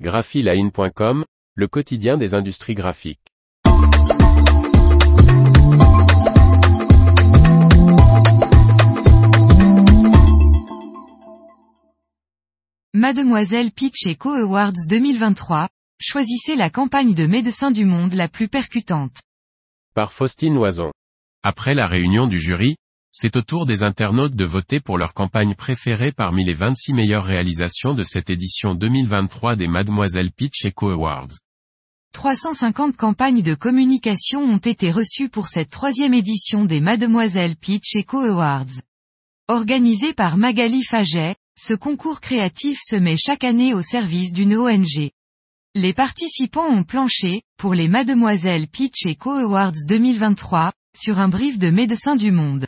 [0.00, 1.24] graphiline.com,
[1.54, 3.20] le quotidien des industries graphiques.
[12.92, 15.68] Mademoiselle Peach Eco Awards 2023,
[16.00, 19.22] choisissez la campagne de médecins du monde la plus percutante.
[19.94, 20.90] Par Faustine Loison.
[21.44, 22.74] Après la réunion du jury,
[23.16, 27.24] c'est au tour des internautes de voter pour leur campagne préférée parmi les 26 meilleures
[27.24, 31.30] réalisations de cette édition 2023 des Mademoiselle Peach Eco Awards.
[32.12, 38.18] 350 campagnes de communication ont été reçues pour cette troisième édition des Mademoiselle Peach Eco
[38.18, 38.82] Awards.
[39.46, 45.12] Organisé par Magali Faget, ce concours créatif se met chaque année au service d'une ONG.
[45.76, 51.70] Les participants ont planché, pour les Mademoiselle Peach Eco Awards 2023, sur un brief de
[51.70, 52.66] médecins du monde.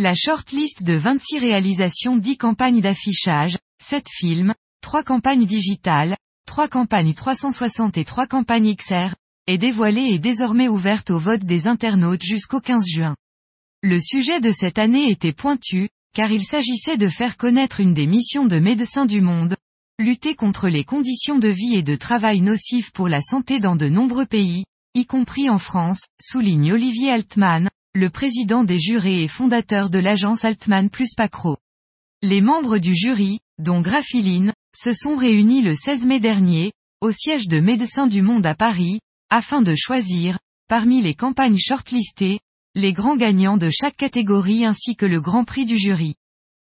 [0.00, 6.16] La shortlist de 26 réalisations 10 campagnes d'affichage, 7 films, 3 campagnes digitales,
[6.46, 9.16] 3 campagnes 360 et 3 campagnes XR,
[9.48, 13.16] est dévoilée et désormais ouverte au vote des internautes jusqu'au 15 juin.
[13.82, 18.06] Le sujet de cette année était pointu, car il s'agissait de faire connaître une des
[18.06, 19.56] missions de Médecins du Monde,
[19.98, 23.88] lutter contre les conditions de vie et de travail nocives pour la santé dans de
[23.88, 24.62] nombreux pays,
[24.94, 30.44] y compris en France, souligne Olivier Altman, le président des jurés et fondateur de l'agence
[30.44, 31.56] Altman plus Pacro.
[32.22, 37.48] Les membres du jury, dont Graphiline, se sont réunis le 16 mai dernier, au siège
[37.48, 42.40] de Médecins du Monde à Paris, afin de choisir, parmi les campagnes shortlistées,
[42.74, 46.14] les grands gagnants de chaque catégorie ainsi que le grand prix du jury.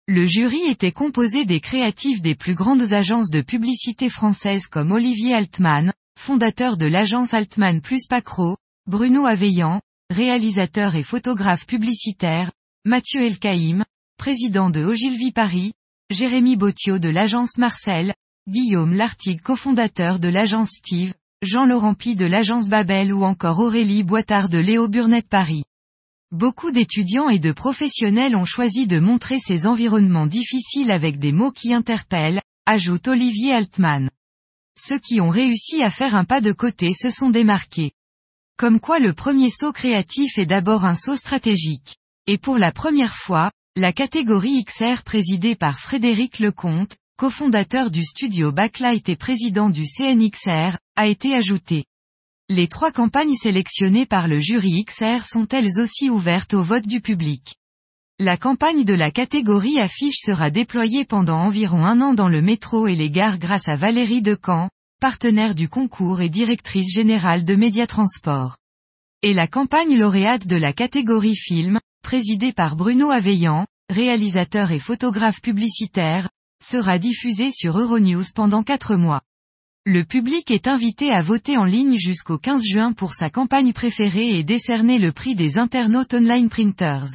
[0.08, 5.34] Le jury était composé des créatifs des plus grandes agences de publicité françaises comme Olivier
[5.34, 12.52] Altman, fondateur de l'agence Altman plus Pacro, Bruno Aveillant, réalisateur et photographe publicitaire,
[12.86, 13.84] Mathieu Elkaïm,
[14.18, 15.74] président de Ogilvy Paris,
[16.12, 18.14] Jérémy Bottiot de l'agence Marcel,
[18.48, 24.50] Guillaume Lartigue cofondateur de l'agence Steve, Jean-Laurent Pi de l'agence Babel ou encore Aurélie Boitard
[24.50, 25.64] de Léo Burnett Paris.
[26.32, 31.52] Beaucoup d'étudiants et de professionnels ont choisi de montrer ces environnements difficiles avec des mots
[31.52, 34.12] qui interpellent, ajoute Olivier Altman.
[34.78, 37.95] Ceux qui ont réussi à faire un pas de côté se sont démarqués.
[38.58, 41.98] Comme quoi le premier saut créatif est d'abord un saut stratégique.
[42.26, 48.54] Et pour la première fois, la catégorie XR présidée par Frédéric Lecomte, cofondateur du studio
[48.54, 51.84] Backlight et président du CNXR, a été ajoutée.
[52.48, 57.02] Les trois campagnes sélectionnées par le jury XR sont elles aussi ouvertes au vote du
[57.02, 57.58] public.
[58.20, 62.88] La campagne de la catégorie affiche sera déployée pendant environ un an dans le métro
[62.88, 64.70] et les gares grâce à Valérie Decamp,
[65.06, 68.58] partenaire du concours et directrice générale de Médiatransport.
[69.22, 75.44] Et la campagne lauréate de la catégorie film, présidée par Bruno Aveillant, réalisateur et photographe
[75.44, 76.28] publicitaire,
[76.60, 79.22] sera diffusée sur Euronews pendant quatre mois.
[79.86, 84.40] Le public est invité à voter en ligne jusqu'au 15 juin pour sa campagne préférée
[84.40, 87.10] et décerner le prix des internautes online printers.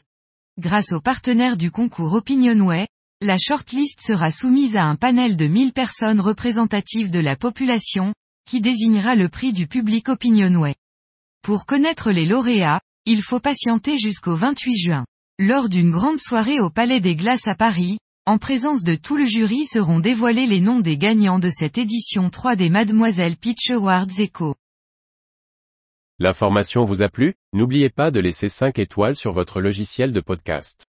[0.60, 2.86] Grâce aux partenaires du concours Opinionway,
[3.22, 8.14] la shortlist sera soumise à un panel de 1000 personnes représentatives de la population,
[8.48, 10.74] qui désignera le prix du public Opinionway.
[11.42, 15.06] Pour connaître les lauréats, il faut patienter jusqu'au 28 juin.
[15.38, 19.24] Lors d'une grande soirée au Palais des Glaces à Paris, en présence de tout le
[19.24, 24.18] jury seront dévoilés les noms des gagnants de cette édition 3 des Mademoiselle Peach Awards
[24.18, 24.54] Echo.
[26.18, 27.34] L'information vous a plu?
[27.52, 30.89] N'oubliez pas de laisser 5 étoiles sur votre logiciel de podcast.